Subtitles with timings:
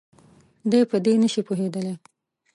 [0.71, 1.95] دی په دې نه شي پوهېدلی.